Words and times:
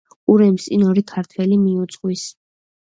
ურემს 0.35 0.65
წინ 0.69 0.85
ორი 0.87 1.05
ქართველი 1.13 1.61
მიუძღვის. 1.69 2.27